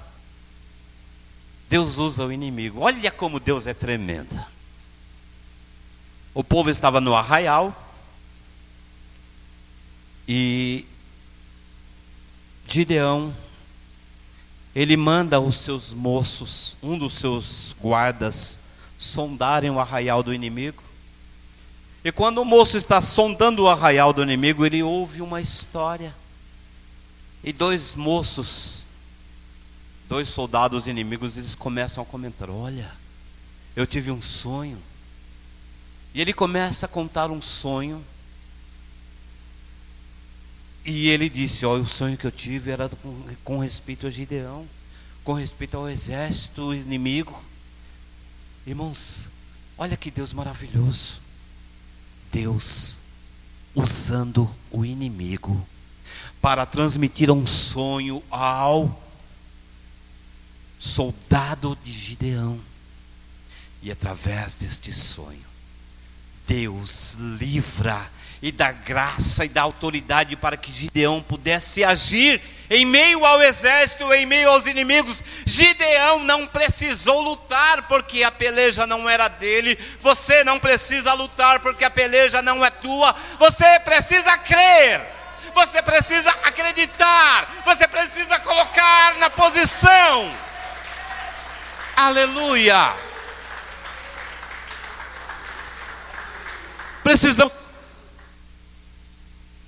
[1.68, 2.80] Deus usa o inimigo.
[2.80, 4.42] Olha como Deus é tremendo.
[6.34, 7.74] O povo estava no arraial
[10.26, 10.86] e
[12.66, 13.34] Gideão
[14.74, 18.60] ele manda os seus moços, um dos seus guardas,
[18.96, 20.82] sondarem o arraial do inimigo.
[22.04, 26.14] E quando o moço está sondando o arraial do inimigo, ele ouve uma história.
[27.44, 28.92] E dois moços
[30.12, 32.92] dois soldados inimigos, eles começam a comentar: Olha,
[33.74, 34.78] eu tive um sonho.
[36.12, 38.04] E ele começa a contar um sonho.
[40.84, 44.68] E ele disse: Olha, o sonho que eu tive era com, com respeito a Gideão,
[45.24, 47.42] com respeito ao exército inimigo.
[48.66, 49.30] Irmãos,
[49.78, 51.21] olha que Deus maravilhoso.
[52.32, 52.98] Deus
[53.74, 55.68] usando o inimigo
[56.40, 59.00] para transmitir um sonho ao
[60.78, 62.58] soldado de Gideão.
[63.82, 65.44] E através deste sonho,
[66.46, 68.10] Deus livra
[68.42, 74.12] e dá graça e dá autoridade para que Gideão pudesse agir em meio ao exército,
[74.12, 75.22] em meio aos inimigos.
[75.46, 79.78] Gideão não precisou lutar porque a peleja não era dele.
[80.00, 83.14] Você não precisa lutar porque a peleja não é tua.
[83.38, 85.00] Você precisa crer.
[85.54, 87.48] Você precisa acreditar.
[87.64, 90.34] Você precisa colocar na posição.
[91.94, 92.92] Aleluia.
[97.04, 97.61] Precisamos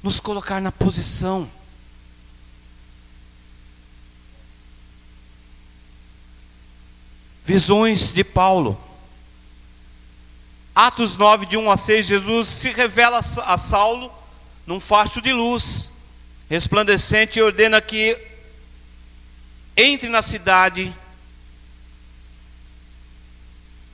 [0.05, 1.51] nos colocar na posição.
[7.43, 8.79] Visões de Paulo.
[10.75, 14.13] Atos 9, de 1 a 6, Jesus se revela a Saulo
[14.67, 15.93] num facho de luz
[16.51, 18.15] resplandecente e ordena que
[19.75, 20.95] entre na cidade.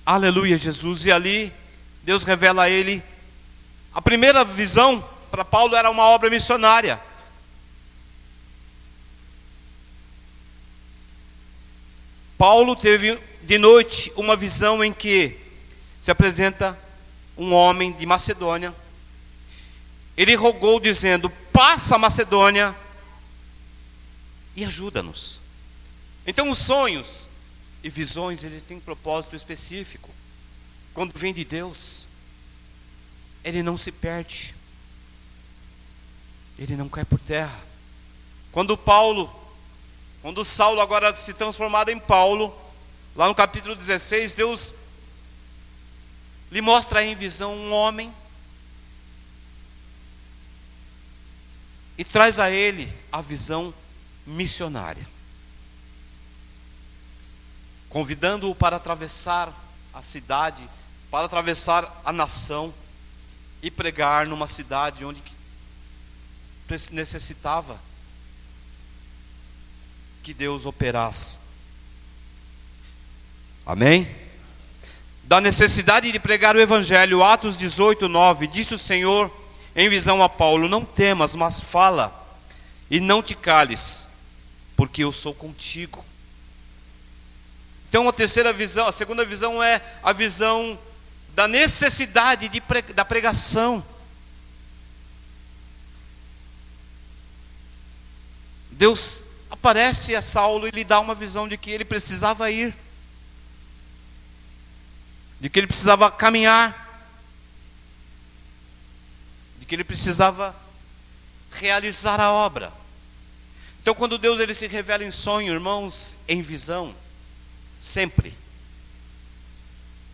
[0.05, 1.05] Aleluia, Jesus.
[1.05, 1.53] E ali
[2.03, 3.01] Deus revela a ele
[3.94, 7.01] a primeira visão para Paulo era uma obra missionária.
[12.37, 15.38] Paulo teve de noite uma visão em que
[16.01, 16.79] se apresenta
[17.37, 18.75] um homem de Macedônia.
[20.16, 22.75] Ele rogou dizendo: "Passa a Macedônia
[24.57, 25.40] e ajuda-nos".
[26.27, 27.27] Então os sonhos
[27.83, 30.11] e visões, eles têm um propósito específico.
[30.93, 32.09] Quando vem de Deus,
[33.45, 34.55] ele não se perde
[36.61, 37.59] ele não cai por terra.
[38.53, 39.35] Quando Paulo,
[40.20, 42.55] quando Saulo agora se transformado em Paulo,
[43.16, 44.75] lá no capítulo 16, Deus
[46.53, 48.12] lhe mostra em visão um homem
[51.96, 53.73] e traz a ele a visão
[54.27, 55.09] missionária,
[57.88, 59.51] convidando-o para atravessar
[59.94, 60.68] a cidade,
[61.11, 62.75] para atravessar a nação
[63.62, 65.23] e pregar numa cidade onde
[66.92, 67.80] necessitava
[70.22, 71.38] que Deus operasse.
[73.64, 74.09] Amém?
[75.24, 79.30] Da necessidade de pregar o Evangelho, Atos 18, 9, disse o Senhor
[79.76, 82.12] em visão a Paulo: Não temas, mas fala,
[82.90, 84.09] e não te cales,
[84.76, 86.04] porque eu sou contigo.
[87.88, 90.78] Então, a terceira visão, a segunda visão é a visão
[91.35, 92.62] da necessidade de,
[92.94, 93.85] da pregação.
[98.81, 102.75] Deus aparece a Saulo e lhe dá uma visão de que ele precisava ir,
[105.38, 107.05] de que ele precisava caminhar,
[109.59, 110.57] de que ele precisava
[111.51, 112.73] realizar a obra.
[113.83, 116.97] Então, quando Deus ele se revela em sonho, irmãos, em visão,
[117.79, 118.35] sempre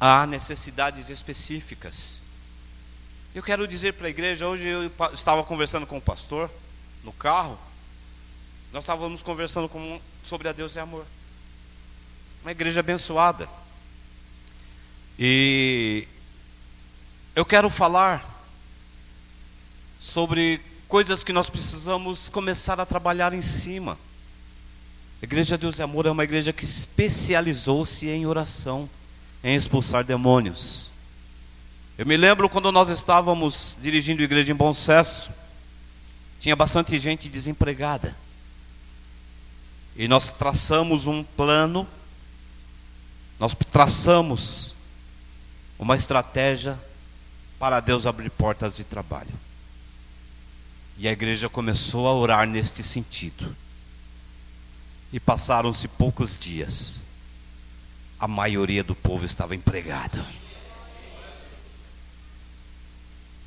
[0.01, 2.21] há necessidades específicas.
[3.33, 6.51] Eu quero dizer para a igreja, hoje eu estava conversando com o pastor
[7.05, 7.57] no carro,
[8.77, 11.07] nós estávamos conversando com, sobre a Deus e amor.
[12.43, 13.49] Uma igreja abençoada.
[15.19, 16.07] E
[17.35, 18.45] eu quero falar
[19.99, 23.99] sobre coisas que nós precisamos começar a trabalhar em cima.
[25.23, 28.87] A Igreja Deus e Amor é uma igreja que especializou-se em oração,
[29.43, 30.93] em expulsar demônios.
[31.97, 35.31] Eu me lembro quando nós estávamos dirigindo a igreja em Bom Sucesso,
[36.39, 38.26] tinha bastante gente desempregada.
[39.97, 41.89] E nós traçamos um plano,
[43.39, 44.75] nós traçamos
[45.79, 46.79] uma estratégia
[47.59, 49.33] para Deus abrir portas de trabalho.
[50.99, 53.55] E a igreja começou a orar neste sentido.
[55.13, 57.03] E passaram-se poucos dias.
[58.19, 60.25] A maioria do povo estava empregado.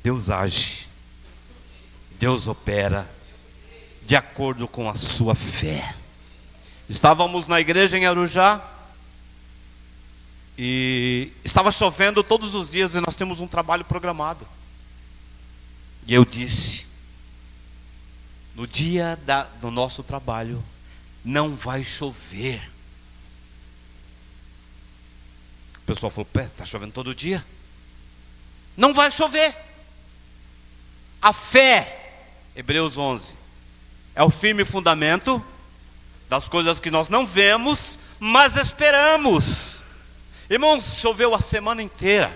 [0.02, 0.88] Deus age.
[2.18, 3.08] Deus opera
[4.06, 5.99] de acordo com a sua fé.
[6.90, 8.60] Estávamos na igreja em Arujá
[10.58, 14.44] e estava chovendo todos os dias e nós temos um trabalho programado.
[16.04, 16.88] E eu disse:
[18.56, 20.60] no dia da, do nosso trabalho
[21.24, 22.60] não vai chover.
[25.76, 27.46] O pessoal falou: pé, está chovendo todo dia?
[28.76, 29.54] Não vai chover.
[31.22, 32.26] A fé,
[32.56, 33.36] Hebreus 11,
[34.12, 35.40] é o firme fundamento
[36.30, 39.82] das coisas que nós não vemos, mas esperamos.
[40.48, 42.32] Irmãos, choveu a semana inteira.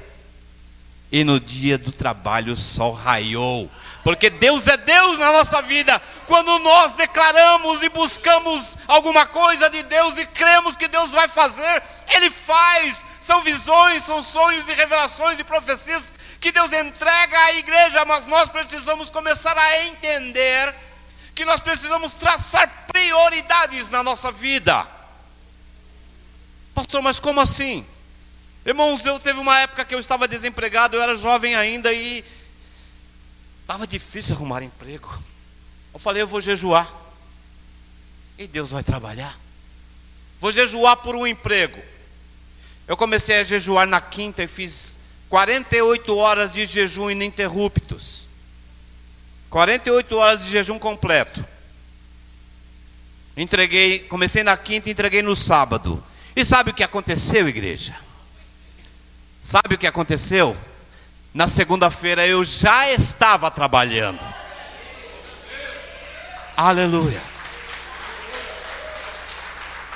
[1.13, 3.71] E no dia do trabalho o sol raiou.
[4.03, 6.03] Porque Deus é Deus na nossa vida.
[6.27, 11.81] Quando nós declaramos e buscamos alguma coisa de Deus e cremos que Deus vai fazer,
[12.09, 13.05] Ele faz.
[13.21, 16.03] São visões, são sonhos e revelações e profecias
[16.41, 20.75] que Deus entrega à igreja, mas nós precisamos começar a entender
[21.35, 24.87] que nós precisamos traçar prioridades na nossa vida.
[26.75, 27.87] Pastor, mas como assim?
[28.65, 32.25] Irmãos, eu teve uma época que eu estava desempregado, eu era jovem ainda e
[33.61, 35.23] estava difícil arrumar emprego.
[35.93, 36.91] Eu falei, eu vou jejuar.
[38.39, 39.39] E Deus vai trabalhar.
[40.41, 41.81] Vou jejuar por um emprego.
[42.87, 48.24] Eu comecei a jejuar na quinta e fiz 48 horas de jejum ininterruptos.
[49.55, 51.47] 48 horas de jejum completo.
[53.37, 56.05] Entreguei, comecei na quinta entreguei no sábado.
[56.35, 57.95] E sabe o que aconteceu, igreja?
[59.41, 60.57] Sabe o que aconteceu?
[61.33, 64.19] Na segunda-feira eu já estava trabalhando.
[66.57, 67.23] Aleluia.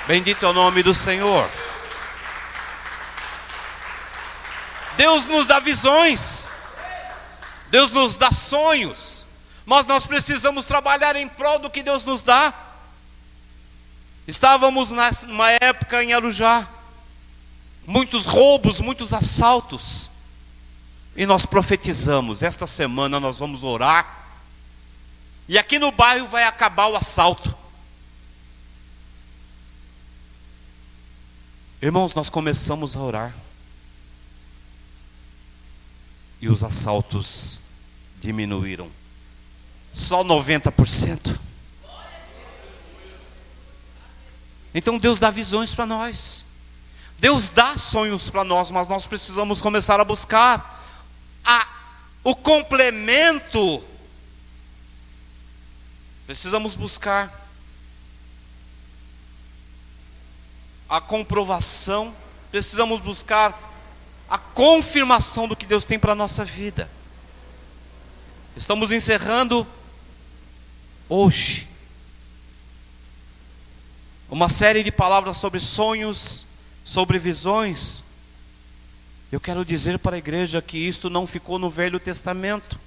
[0.07, 1.49] Bendito é o nome do Senhor.
[4.95, 6.47] Deus nos dá visões,
[7.69, 9.27] Deus nos dá sonhos,
[9.69, 12.51] mas nós precisamos trabalhar em prol do que Deus nos dá.
[14.27, 16.67] Estávamos numa época em Arujá,
[17.85, 20.09] muitos roubos, muitos assaltos,
[21.15, 24.31] e nós profetizamos: esta semana nós vamos orar,
[25.47, 27.55] e aqui no bairro vai acabar o assalto.
[31.79, 33.35] Irmãos, nós começamos a orar
[36.41, 37.61] e os assaltos
[38.19, 38.98] diminuíram.
[39.91, 41.39] Só 90%.
[44.73, 46.45] Então Deus dá visões para nós.
[47.17, 50.83] Deus dá sonhos para nós, mas nós precisamos começar a buscar
[51.43, 51.67] a,
[52.23, 53.83] o complemento.
[56.25, 57.49] Precisamos buscar
[60.87, 62.15] a comprovação,
[62.49, 63.59] precisamos buscar
[64.29, 66.89] a confirmação do que Deus tem para a nossa vida.
[68.55, 69.67] Estamos encerrando
[71.09, 71.67] hoje
[74.29, 76.45] uma série de palavras sobre sonhos,
[76.85, 78.03] sobre visões.
[79.31, 82.79] Eu quero dizer para a igreja que isto não ficou no Velho Testamento,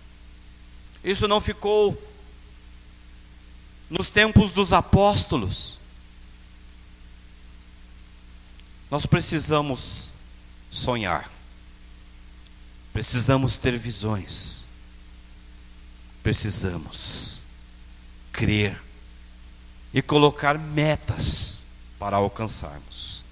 [1.03, 2.01] isso não ficou
[3.91, 5.81] nos tempos dos apóstolos.
[8.89, 10.13] Nós precisamos
[10.71, 11.31] sonhar.
[12.93, 14.67] Precisamos ter visões.
[16.23, 17.42] Precisamos
[18.43, 18.77] crer
[19.95, 21.65] e colocar metas
[21.97, 23.23] para alcançarmos.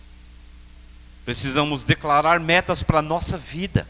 [1.24, 3.88] Precisamos declarar metas para a nossa vida.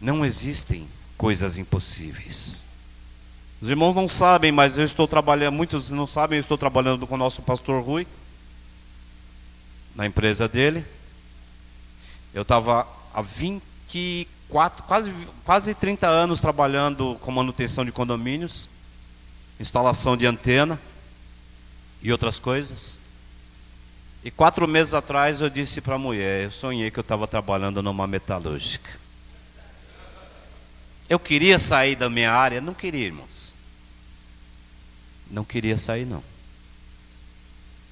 [0.00, 2.64] Não existem coisas impossíveis.
[3.60, 7.16] Os irmãos não sabem, mas eu estou trabalhando, muitos não sabem, eu estou trabalhando com
[7.16, 8.06] o nosso pastor Rui
[9.96, 10.84] na empresa dele.
[12.32, 13.20] Eu estava há
[14.48, 15.12] 24, quase,
[15.44, 18.68] quase 30 anos trabalhando com manutenção de condomínios,
[19.58, 20.80] instalação de antena
[22.02, 23.00] e outras coisas.
[24.22, 27.82] E quatro meses atrás eu disse para a mulher, eu sonhei que eu estava trabalhando
[27.82, 28.90] numa metalúrgica.
[31.08, 33.54] Eu queria sair da minha área, não queria, irmãos.
[35.30, 36.22] Não queria sair, não.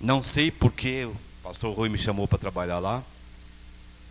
[0.01, 3.03] Não sei porquê, o pastor Rui me chamou para trabalhar lá.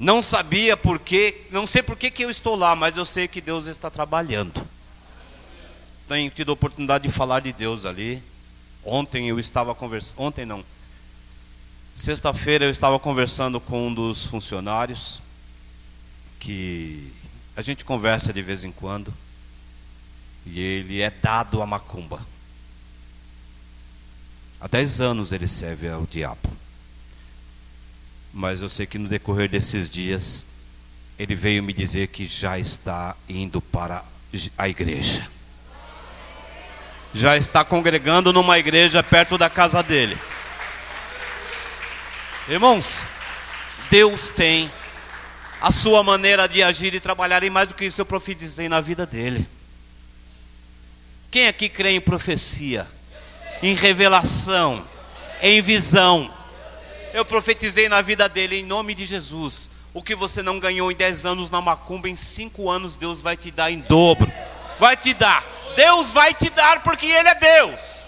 [0.02, 3.28] Não sabia por quê, não sei por que, que eu estou lá, mas eu sei
[3.28, 4.68] que Deus está trabalhando.
[6.08, 8.24] Tenho tido a oportunidade de falar de Deus ali.
[8.84, 10.66] Ontem eu estava conversando, ontem não.
[11.93, 15.22] Sexta-feira eu estava conversando com um dos funcionários
[16.39, 17.14] que
[17.56, 19.14] a gente conversa de vez em quando.
[20.47, 22.26] E ele é dado a macumba.
[24.60, 26.61] Há dez anos ele serve ao diabo
[28.34, 30.48] mas eu sei que no decorrer desses dias
[31.20, 34.04] ele veio me dizer que já está indo para
[34.58, 35.28] a igreja.
[37.14, 40.18] Já está congregando numa igreja perto da casa dele.
[42.48, 43.06] Irmãos,
[43.90, 44.72] Deus tem
[45.62, 48.82] a sua maneira de agir e trabalhar, e mais do que isso eu profetizei na
[48.82, 49.48] vida dele.
[51.30, 52.88] Quem aqui crê em profecia,
[53.62, 54.84] em revelação,
[55.42, 56.34] em visão?
[57.14, 59.70] Eu profetizei na vida dele em nome de Jesus.
[59.93, 63.36] O que você não ganhou em 10 anos na macumba, em 5 anos Deus vai
[63.36, 64.32] te dar em dobro.
[64.80, 65.43] Vai te dar.
[65.76, 68.07] Deus vai te dar porque Ele é Deus.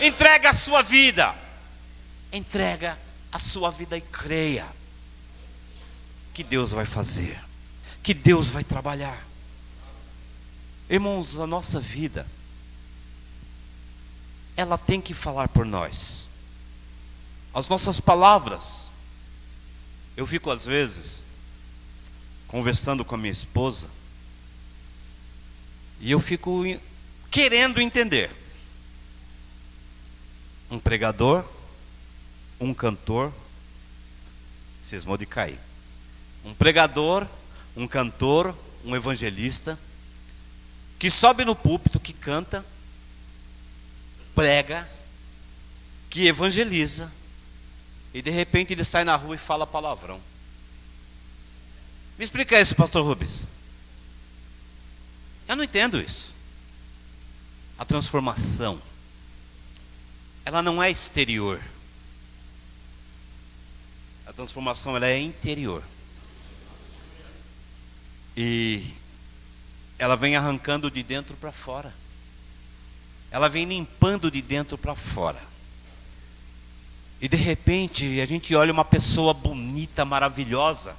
[0.00, 1.34] Entrega a sua vida.
[2.32, 2.98] Entrega
[3.32, 4.66] a sua vida e creia
[6.34, 7.38] que Deus vai fazer,
[8.02, 9.26] que Deus vai trabalhar.
[10.88, 12.26] Irmãos, a nossa vida,
[14.54, 16.25] ela tem que falar por nós.
[17.56, 18.90] As nossas palavras.
[20.14, 21.24] Eu fico às vezes
[22.46, 23.88] conversando com a minha esposa
[25.98, 26.64] e eu fico
[27.30, 28.30] querendo entender.
[30.70, 31.50] Um pregador,
[32.60, 33.32] um cantor,
[34.82, 35.58] cismou de cair.
[36.44, 37.26] Um pregador,
[37.74, 38.54] um cantor,
[38.84, 39.78] um evangelista,
[40.98, 42.62] que sobe no púlpito, que canta,
[44.34, 44.86] prega,
[46.10, 47.10] que evangeliza,
[48.16, 50.18] e de repente ele sai na rua e fala palavrão.
[52.16, 53.46] Me explica isso, pastor Rubens.
[55.46, 56.34] Eu não entendo isso.
[57.78, 58.80] A transformação,
[60.46, 61.60] ela não é exterior.
[64.26, 65.84] A transformação ela é interior.
[68.34, 68.94] E
[69.98, 71.92] ela vem arrancando de dentro para fora.
[73.30, 75.55] Ela vem limpando de dentro para fora.
[77.20, 80.96] E de repente a gente olha uma pessoa bonita, maravilhosa,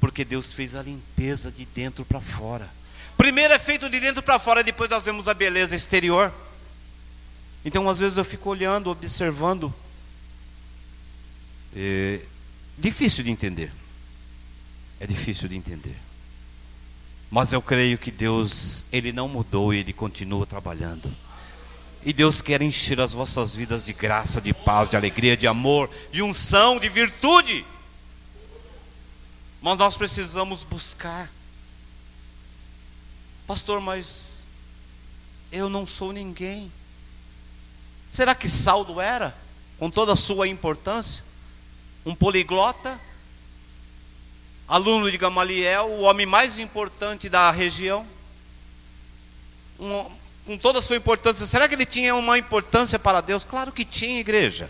[0.00, 2.68] porque Deus fez a limpeza de dentro para fora.
[3.16, 6.32] Primeiro é feito de dentro para fora, depois nós vemos a beleza exterior.
[7.64, 9.72] Então, às vezes eu fico olhando, observando.
[11.76, 12.20] É
[12.78, 13.70] difícil de entender.
[14.98, 15.96] É difícil de entender.
[17.30, 21.14] Mas eu creio que Deus, Ele não mudou e Ele continua trabalhando.
[22.02, 25.90] E Deus quer encher as vossas vidas de graça, de paz, de alegria, de amor,
[26.10, 27.64] de unção, de virtude.
[29.60, 31.30] Mas nós precisamos buscar.
[33.46, 34.44] Pastor, mas
[35.52, 36.72] eu não sou ninguém.
[38.08, 39.36] Será que Saulo era,
[39.78, 41.22] com toda a sua importância,
[42.06, 42.98] um poliglota,
[44.66, 48.06] aluno de Gamaliel, o homem mais importante da região?
[49.78, 50.19] Um,
[50.50, 53.44] com toda a sua importância, será que ele tinha uma importância para Deus?
[53.44, 54.68] Claro que tinha, igreja.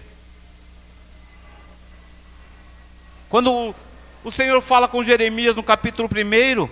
[3.31, 3.74] Quando
[4.22, 6.68] o Senhor fala com Jeremias no capítulo 1,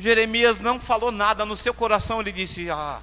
[0.00, 3.00] Jeremias não falou nada, no seu coração ele disse: Ah,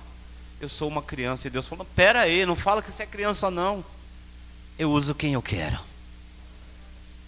[0.59, 1.47] eu sou uma criança.
[1.47, 3.85] E Deus falou: Pera aí, não fala que você é criança, não.
[4.77, 5.79] Eu uso quem eu quero.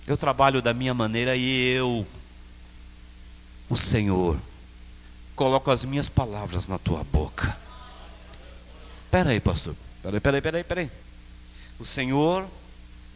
[0.06, 2.06] Eu trabalho da minha maneira e eu,
[3.70, 4.38] o Senhor,
[5.36, 7.58] coloco as minhas palavras na tua boca.
[9.10, 9.76] Pera aí, pastor.
[10.02, 10.92] Pera aí, pera aí, pera aí, pera aí.
[11.80, 12.48] O Senhor,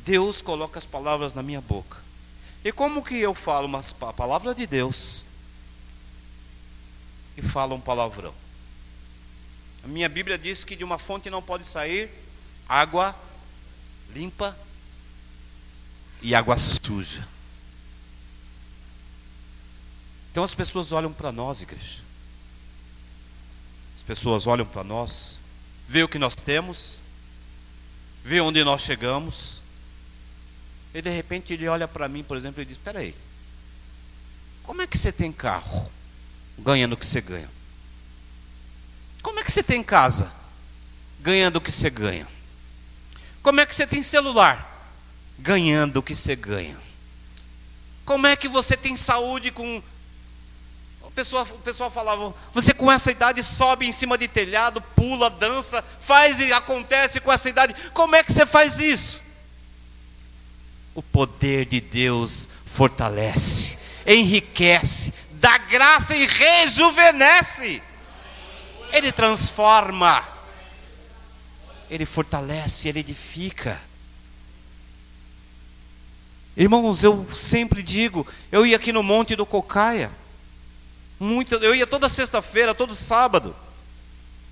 [0.05, 1.97] Deus coloca as palavras na minha boca.
[2.63, 5.27] E como que eu falo uma palavra de Deus?
[7.37, 8.33] e fala um palavrão.
[9.83, 12.09] A minha Bíblia diz que de uma fonte não pode sair
[12.67, 13.15] água
[14.13, 14.57] limpa
[16.21, 17.25] e água suja.
[20.31, 22.01] Então as pessoas olham para nós, igreja.
[24.07, 25.41] As pessoas olham para nós,
[25.85, 27.01] vê o que nós temos,
[28.23, 29.61] vê onde nós chegamos.
[30.93, 33.13] E de repente ele olha para mim, por exemplo, e diz: Espera aí,
[34.63, 35.91] como é que você tem carro?
[36.57, 37.49] ganhando o que você ganha?
[39.21, 40.31] Como é que você tem casa
[41.19, 42.27] ganhando o que você ganha?
[43.43, 44.95] Como é que você tem celular
[45.37, 46.77] ganhando o que você ganha?
[48.05, 49.83] Como é que você tem saúde com
[51.17, 55.31] o pessoal, o pessoal falava, você com essa idade sobe em cima de telhado, pula,
[55.31, 57.73] dança, faz e acontece com essa idade.
[57.91, 59.23] Como é que você faz isso?
[60.93, 67.81] O poder de Deus fortalece, enriquece, dá graça e rejuvenesce.
[68.93, 70.23] Ele transforma,
[71.89, 73.81] ele fortalece, ele edifica.
[76.55, 80.11] Irmãos, eu sempre digo, eu ia aqui no Monte do Cocaia,
[81.19, 83.55] muito, eu ia toda sexta-feira, todo sábado,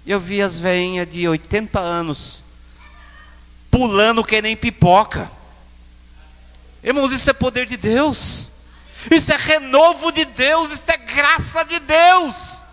[0.05, 2.43] e eu via as veinhas de 80 anos
[3.69, 5.29] pulando que nem pipoca.
[6.81, 8.51] Irmãos, isso é poder de Deus.
[9.11, 12.63] Isso é renovo de Deus, isso é graça de Deus.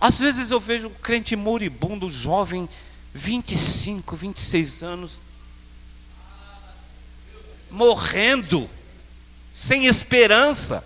[0.00, 2.68] Às vezes eu vejo um crente moribundo, jovem,
[3.14, 5.20] 25, 26 anos,
[7.70, 8.68] morrendo,
[9.56, 10.84] sem esperança.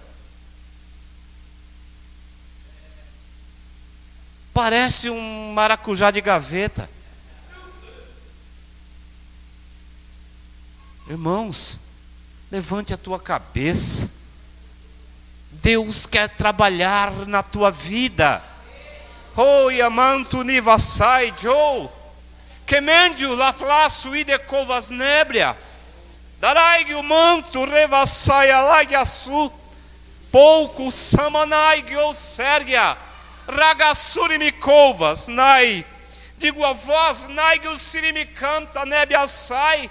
[4.55, 6.89] Parece um maracujá de gaveta.
[11.09, 11.81] Irmãos,
[12.49, 14.21] levante a tua cabeça.
[15.51, 18.41] Deus quer trabalhar na tua vida.
[19.37, 21.89] Oi, amanto, nivasai Joe,
[22.65, 25.57] Quemendio la plaço e covas nebria.
[26.41, 29.53] Darai o manto revassai alagasu.
[30.33, 32.97] Pouco samanai ou sergia.
[33.47, 35.85] Ragassuri me covas, nai.
[36.39, 39.91] Digo a voz, nai o sirimi canta, nebia sai.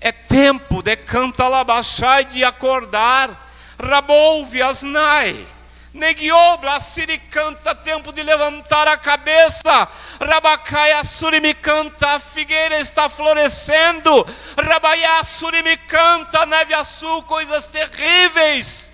[0.00, 3.30] É tempo de canta labachai de acordar.
[3.78, 5.46] Rabouve as nai.
[5.94, 9.88] Negiobla siri canta, tempo de levantar a cabeça.
[10.20, 14.26] Rabacaia surimi canta, a figueira está florescendo.
[14.56, 18.92] Rabaiá surimi canta, neve azul, coisas terríveis.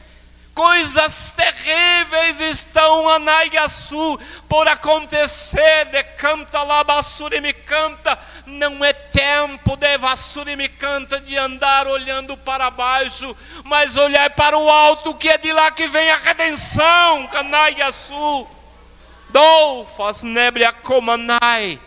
[0.54, 8.16] Coisas terríveis estão Anaiaçu por acontecer, de canta labassuri me canta,
[8.46, 14.58] não é tempo de vassuri me canta de andar olhando para baixo, mas olhar para
[14.58, 18.46] o alto, que é de lá que vem a redenção, Canaiaçu.
[19.30, 21.78] Dou faz nebria comanai,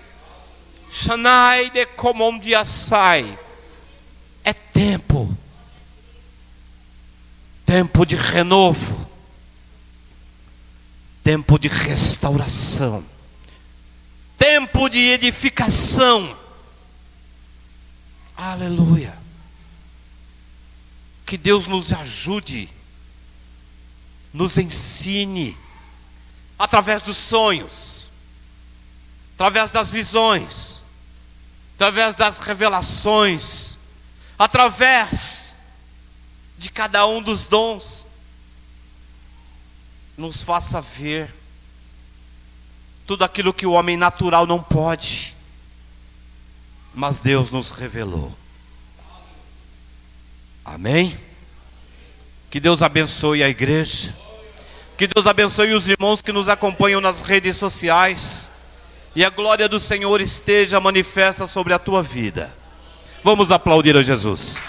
[0.91, 3.37] Xanai de comondiaçai.
[4.43, 5.37] É tempo
[7.67, 9.05] tempo de renovo,
[11.21, 13.03] tempo de restauração,
[14.37, 16.36] tempo de edificação.
[18.37, 19.17] Aleluia.
[21.25, 22.69] Que Deus nos ajude,
[24.31, 25.57] nos ensine,
[26.57, 28.09] através dos sonhos,
[29.33, 30.83] através das visões,
[31.75, 33.79] através das revelações,
[34.37, 35.57] através
[36.57, 38.05] de cada um dos dons,
[40.15, 41.33] nos faça ver
[43.05, 45.36] tudo aquilo que o homem natural não pode,
[46.97, 48.35] mas Deus nos revelou.
[50.65, 51.15] Amém?
[52.49, 54.15] Que Deus abençoe a igreja.
[54.97, 58.49] Que Deus abençoe os irmãos que nos acompanham nas redes sociais.
[59.15, 62.51] E a glória do Senhor esteja manifesta sobre a tua vida.
[63.23, 64.59] Vamos aplaudir a Jesus.